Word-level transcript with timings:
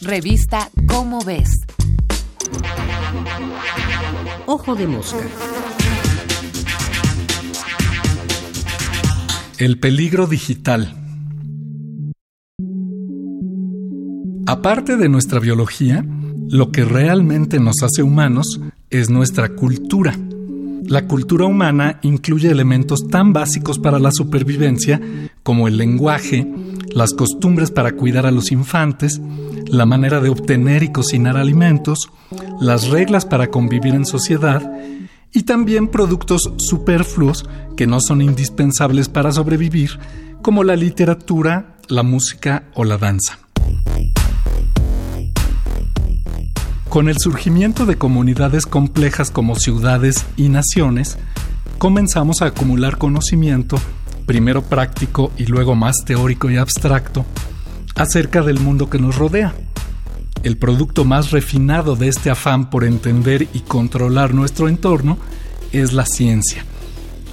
Revista 0.00 0.70
Cómo 0.86 1.24
ves. 1.24 1.50
Ojo 4.46 4.76
de 4.76 4.86
mosca. 4.86 5.18
El 9.58 9.80
peligro 9.80 10.28
digital. 10.28 10.94
Aparte 14.46 14.96
de 14.96 15.08
nuestra 15.08 15.40
biología, 15.40 16.04
lo 16.48 16.70
que 16.70 16.84
realmente 16.84 17.58
nos 17.58 17.82
hace 17.82 18.04
humanos 18.04 18.60
es 18.90 19.10
nuestra 19.10 19.48
cultura. 19.48 20.16
La 20.84 21.08
cultura 21.08 21.44
humana 21.44 21.98
incluye 22.02 22.48
elementos 22.50 23.08
tan 23.10 23.32
básicos 23.32 23.80
para 23.80 23.98
la 23.98 24.12
supervivencia 24.12 25.00
como 25.42 25.66
el 25.66 25.76
lenguaje, 25.76 26.46
las 26.94 27.12
costumbres 27.14 27.70
para 27.70 27.92
cuidar 27.92 28.26
a 28.26 28.30
los 28.30 28.52
infantes, 28.52 29.20
la 29.66 29.86
manera 29.86 30.20
de 30.20 30.28
obtener 30.28 30.82
y 30.82 30.92
cocinar 30.92 31.36
alimentos, 31.36 32.10
las 32.60 32.88
reglas 32.88 33.26
para 33.26 33.48
convivir 33.48 33.94
en 33.94 34.06
sociedad 34.06 34.62
y 35.32 35.42
también 35.42 35.88
productos 35.88 36.50
superfluos 36.56 37.48
que 37.76 37.86
no 37.86 38.00
son 38.00 38.22
indispensables 38.22 39.08
para 39.08 39.32
sobrevivir, 39.32 39.98
como 40.42 40.64
la 40.64 40.76
literatura, 40.76 41.76
la 41.88 42.02
música 42.02 42.64
o 42.74 42.84
la 42.84 42.98
danza. 42.98 43.38
Con 46.88 47.10
el 47.10 47.16
surgimiento 47.18 47.84
de 47.84 47.98
comunidades 47.98 48.64
complejas 48.64 49.30
como 49.30 49.56
ciudades 49.56 50.24
y 50.36 50.48
naciones, 50.48 51.18
comenzamos 51.76 52.40
a 52.40 52.46
acumular 52.46 52.96
conocimiento, 52.96 53.78
primero 54.28 54.62
práctico 54.62 55.32
y 55.36 55.46
luego 55.46 55.74
más 55.74 56.04
teórico 56.04 56.50
y 56.50 56.58
abstracto, 56.58 57.24
acerca 57.96 58.42
del 58.42 58.60
mundo 58.60 58.88
que 58.88 59.00
nos 59.00 59.16
rodea. 59.16 59.54
El 60.44 60.58
producto 60.58 61.04
más 61.04 61.32
refinado 61.32 61.96
de 61.96 62.06
este 62.08 62.30
afán 62.30 62.70
por 62.70 62.84
entender 62.84 63.48
y 63.54 63.60
controlar 63.60 64.34
nuestro 64.34 64.68
entorno 64.68 65.18
es 65.72 65.94
la 65.94 66.06
ciencia 66.06 66.64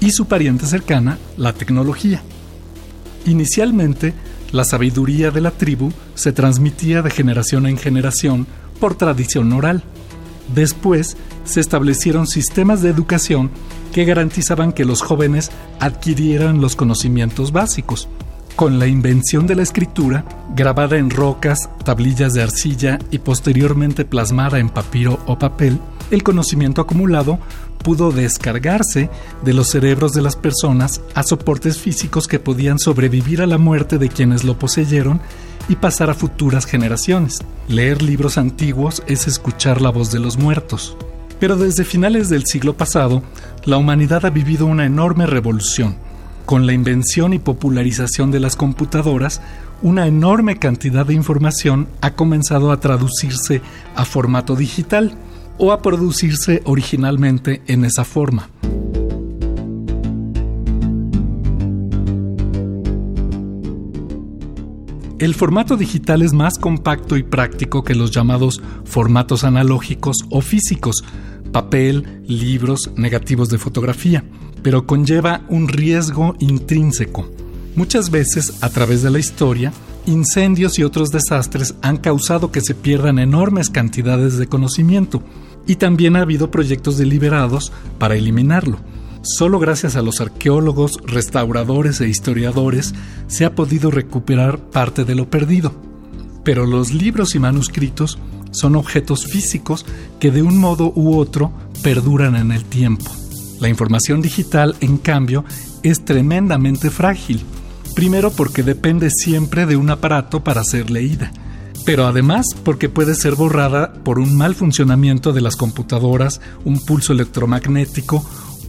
y 0.00 0.10
su 0.10 0.26
pariente 0.26 0.66
cercana, 0.66 1.18
la 1.36 1.52
tecnología. 1.52 2.22
Inicialmente, 3.24 4.12
la 4.50 4.64
sabiduría 4.64 5.30
de 5.30 5.40
la 5.40 5.52
tribu 5.52 5.92
se 6.14 6.32
transmitía 6.32 7.00
de 7.00 7.10
generación 7.10 7.66
en 7.66 7.78
generación 7.78 8.46
por 8.80 8.96
tradición 8.96 9.52
oral. 9.52 9.82
Después 10.54 11.16
se 11.44 11.60
establecieron 11.60 12.26
sistemas 12.26 12.82
de 12.82 12.90
educación 12.90 13.50
que 13.92 14.04
garantizaban 14.04 14.72
que 14.72 14.84
los 14.84 15.02
jóvenes 15.02 15.50
adquirieran 15.80 16.60
los 16.60 16.76
conocimientos 16.76 17.52
básicos. 17.52 18.08
Con 18.56 18.78
la 18.78 18.86
invención 18.86 19.46
de 19.46 19.54
la 19.54 19.62
escritura, 19.62 20.24
grabada 20.54 20.98
en 20.98 21.08
rocas, 21.08 21.70
tablillas 21.84 22.34
de 22.34 22.42
arcilla 22.42 22.98
y 23.10 23.18
posteriormente 23.18 24.04
plasmada 24.04 24.58
en 24.58 24.68
papiro 24.68 25.20
o 25.26 25.38
papel, 25.38 25.78
el 26.10 26.22
conocimiento 26.22 26.82
acumulado 26.82 27.38
pudo 27.82 28.12
descargarse 28.12 29.08
de 29.42 29.54
los 29.54 29.68
cerebros 29.68 30.12
de 30.12 30.22
las 30.22 30.36
personas 30.36 31.00
a 31.14 31.22
soportes 31.22 31.78
físicos 31.78 32.28
que 32.28 32.38
podían 32.38 32.78
sobrevivir 32.78 33.40
a 33.42 33.46
la 33.46 33.58
muerte 33.58 33.98
de 33.98 34.10
quienes 34.10 34.44
lo 34.44 34.58
poseyeron 34.58 35.20
y 35.68 35.76
pasar 35.76 36.10
a 36.10 36.14
futuras 36.14 36.66
generaciones. 36.66 37.40
Leer 37.68 38.02
libros 38.02 38.38
antiguos 38.38 39.02
es 39.06 39.26
escuchar 39.26 39.80
la 39.80 39.90
voz 39.90 40.10
de 40.12 40.18
los 40.18 40.38
muertos. 40.38 40.96
Pero 41.40 41.56
desde 41.56 41.84
finales 41.84 42.28
del 42.28 42.46
siglo 42.46 42.76
pasado, 42.76 43.22
la 43.64 43.76
humanidad 43.76 44.24
ha 44.24 44.30
vivido 44.30 44.66
una 44.66 44.86
enorme 44.86 45.26
revolución. 45.26 45.96
Con 46.46 46.66
la 46.66 46.72
invención 46.72 47.32
y 47.32 47.38
popularización 47.38 48.30
de 48.30 48.40
las 48.40 48.56
computadoras, 48.56 49.40
una 49.82 50.06
enorme 50.06 50.58
cantidad 50.58 51.04
de 51.06 51.14
información 51.14 51.88
ha 52.00 52.14
comenzado 52.14 52.70
a 52.72 52.80
traducirse 52.80 53.60
a 53.96 54.04
formato 54.04 54.54
digital 54.54 55.16
o 55.58 55.72
a 55.72 55.82
producirse 55.82 56.62
originalmente 56.64 57.62
en 57.66 57.84
esa 57.84 58.04
forma. 58.04 58.48
El 65.22 65.36
formato 65.36 65.76
digital 65.76 66.20
es 66.22 66.32
más 66.32 66.58
compacto 66.58 67.16
y 67.16 67.22
práctico 67.22 67.84
que 67.84 67.94
los 67.94 68.10
llamados 68.10 68.60
formatos 68.84 69.44
analógicos 69.44 70.16
o 70.30 70.40
físicos, 70.40 71.04
papel, 71.52 72.24
libros, 72.26 72.90
negativos 72.96 73.48
de 73.48 73.58
fotografía, 73.58 74.24
pero 74.64 74.84
conlleva 74.84 75.42
un 75.48 75.68
riesgo 75.68 76.34
intrínseco. 76.40 77.30
Muchas 77.76 78.10
veces, 78.10 78.64
a 78.64 78.70
través 78.70 79.04
de 79.04 79.12
la 79.12 79.20
historia, 79.20 79.72
incendios 80.06 80.76
y 80.80 80.82
otros 80.82 81.10
desastres 81.10 81.76
han 81.82 81.98
causado 81.98 82.50
que 82.50 82.60
se 82.60 82.74
pierdan 82.74 83.20
enormes 83.20 83.70
cantidades 83.70 84.38
de 84.38 84.48
conocimiento, 84.48 85.22
y 85.68 85.76
también 85.76 86.16
ha 86.16 86.22
habido 86.22 86.50
proyectos 86.50 86.98
deliberados 86.98 87.70
para 87.96 88.16
eliminarlo. 88.16 88.78
Solo 89.22 89.60
gracias 89.60 89.94
a 89.94 90.02
los 90.02 90.20
arqueólogos, 90.20 90.98
restauradores 91.06 92.00
e 92.00 92.08
historiadores 92.08 92.92
se 93.28 93.44
ha 93.44 93.54
podido 93.54 93.92
recuperar 93.92 94.58
parte 94.58 95.04
de 95.04 95.14
lo 95.14 95.30
perdido. 95.30 95.72
Pero 96.42 96.66
los 96.66 96.92
libros 96.92 97.36
y 97.36 97.38
manuscritos 97.38 98.18
son 98.50 98.74
objetos 98.74 99.26
físicos 99.26 99.86
que 100.18 100.32
de 100.32 100.42
un 100.42 100.58
modo 100.58 100.92
u 100.96 101.16
otro 101.16 101.52
perduran 101.84 102.34
en 102.34 102.50
el 102.50 102.64
tiempo. 102.64 103.10
La 103.60 103.68
información 103.68 104.22
digital, 104.22 104.74
en 104.80 104.98
cambio, 104.98 105.44
es 105.84 106.04
tremendamente 106.04 106.90
frágil. 106.90 107.44
Primero 107.94 108.32
porque 108.32 108.64
depende 108.64 109.08
siempre 109.10 109.66
de 109.66 109.76
un 109.76 109.88
aparato 109.90 110.42
para 110.42 110.64
ser 110.64 110.90
leída, 110.90 111.30
pero 111.84 112.06
además 112.06 112.46
porque 112.64 112.88
puede 112.88 113.14
ser 113.14 113.36
borrada 113.36 113.92
por 113.92 114.18
un 114.18 114.36
mal 114.36 114.56
funcionamiento 114.56 115.32
de 115.32 115.42
las 115.42 115.54
computadoras, 115.54 116.40
un 116.64 116.84
pulso 116.84 117.12
electromagnético 117.12 118.24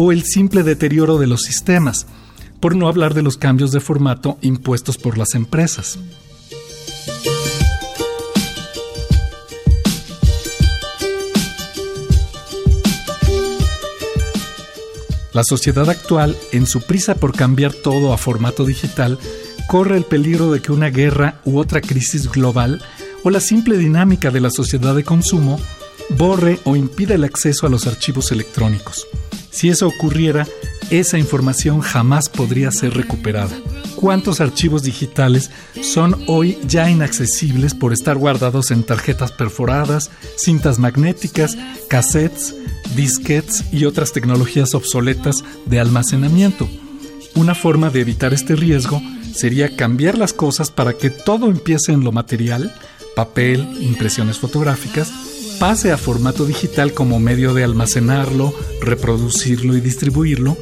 o 0.00 0.12
el 0.12 0.22
simple 0.22 0.62
deterioro 0.62 1.18
de 1.18 1.26
los 1.26 1.42
sistemas, 1.42 2.06
por 2.60 2.76
no 2.76 2.86
hablar 2.86 3.14
de 3.14 3.22
los 3.22 3.36
cambios 3.36 3.72
de 3.72 3.80
formato 3.80 4.38
impuestos 4.42 4.96
por 4.96 5.18
las 5.18 5.34
empresas. 5.34 5.98
La 15.32 15.42
sociedad 15.42 15.90
actual, 15.90 16.36
en 16.52 16.68
su 16.68 16.80
prisa 16.82 17.16
por 17.16 17.34
cambiar 17.34 17.72
todo 17.72 18.12
a 18.12 18.18
formato 18.18 18.64
digital, 18.64 19.18
corre 19.66 19.96
el 19.96 20.04
peligro 20.04 20.52
de 20.52 20.62
que 20.62 20.70
una 20.70 20.90
guerra 20.90 21.40
u 21.44 21.58
otra 21.58 21.80
crisis 21.80 22.30
global 22.30 22.80
o 23.24 23.30
la 23.30 23.40
simple 23.40 23.76
dinámica 23.76 24.30
de 24.30 24.40
la 24.40 24.50
sociedad 24.50 24.94
de 24.94 25.02
consumo 25.02 25.58
borre 26.10 26.60
o 26.62 26.76
impida 26.76 27.16
el 27.16 27.24
acceso 27.24 27.66
a 27.66 27.70
los 27.70 27.88
archivos 27.88 28.30
electrónicos. 28.30 29.08
Si 29.58 29.68
eso 29.70 29.88
ocurriera, 29.88 30.46
esa 30.88 31.18
información 31.18 31.80
jamás 31.80 32.28
podría 32.28 32.70
ser 32.70 32.94
recuperada. 32.94 33.50
¿Cuántos 33.96 34.40
archivos 34.40 34.84
digitales 34.84 35.50
son 35.82 36.14
hoy 36.28 36.58
ya 36.64 36.88
inaccesibles 36.88 37.74
por 37.74 37.92
estar 37.92 38.16
guardados 38.16 38.70
en 38.70 38.84
tarjetas 38.84 39.32
perforadas, 39.32 40.12
cintas 40.36 40.78
magnéticas, 40.78 41.58
cassettes, 41.88 42.54
disquetes 42.94 43.64
y 43.72 43.84
otras 43.86 44.12
tecnologías 44.12 44.76
obsoletas 44.76 45.42
de 45.66 45.80
almacenamiento? 45.80 46.68
Una 47.34 47.56
forma 47.56 47.90
de 47.90 48.02
evitar 48.02 48.32
este 48.32 48.54
riesgo 48.54 49.02
sería 49.34 49.74
cambiar 49.74 50.16
las 50.16 50.32
cosas 50.32 50.70
para 50.70 50.92
que 50.92 51.10
todo 51.10 51.46
empiece 51.46 51.90
en 51.90 52.04
lo 52.04 52.12
material, 52.12 52.72
papel, 53.16 53.66
impresiones 53.80 54.38
fotográficas, 54.38 55.10
pase 55.58 55.90
a 55.90 55.98
formato 55.98 56.44
digital 56.44 56.94
como 56.94 57.18
medio 57.18 57.52
de 57.52 57.64
almacenarlo, 57.64 58.54
reproducirlo 58.80 59.76
y 59.76 59.80
distribuirlo, 59.80 60.56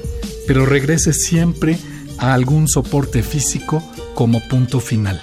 pero 0.46 0.64
regrese 0.64 1.12
siempre 1.12 1.78
a 2.18 2.32
algún 2.32 2.66
soporte 2.66 3.22
físico 3.22 3.82
como 4.14 4.40
punto 4.48 4.80
final. 4.80 5.20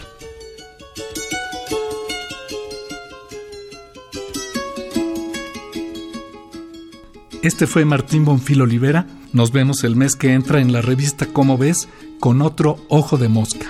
Este 7.41 7.67
fue 7.67 7.83
Martín 7.83 8.23
Bonfil 8.23 8.61
Olivera. 8.61 9.07
Nos 9.33 9.51
vemos 9.51 9.83
el 9.83 9.95
mes 9.95 10.15
que 10.15 10.33
entra 10.33 10.61
en 10.61 10.71
la 10.71 10.81
revista 10.81 11.25
Cómo 11.25 11.57
ves 11.57 11.89
con 12.19 12.41
otro 12.41 12.77
ojo 12.87 13.17
de 13.17 13.27
mosca. 13.27 13.69